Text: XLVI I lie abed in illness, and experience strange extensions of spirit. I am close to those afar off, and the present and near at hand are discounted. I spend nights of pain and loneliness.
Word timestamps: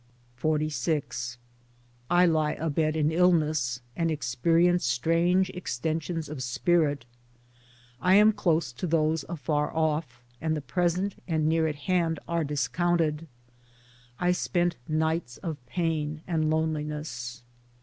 XLVI 0.41 1.37
I 2.09 2.25
lie 2.25 2.53
abed 2.53 2.95
in 2.95 3.11
illness, 3.11 3.81
and 3.95 4.09
experience 4.09 4.83
strange 4.83 5.51
extensions 5.51 6.27
of 6.27 6.41
spirit. 6.41 7.05
I 8.01 8.15
am 8.15 8.31
close 8.33 8.71
to 8.73 8.87
those 8.87 9.25
afar 9.29 9.71
off, 9.75 10.23
and 10.41 10.57
the 10.57 10.61
present 10.61 11.21
and 11.27 11.47
near 11.47 11.67
at 11.67 11.75
hand 11.75 12.17
are 12.27 12.43
discounted. 12.43 13.27
I 14.19 14.31
spend 14.31 14.75
nights 14.87 15.37
of 15.37 15.63
pain 15.67 16.21
and 16.25 16.49
loneliness. 16.49 17.43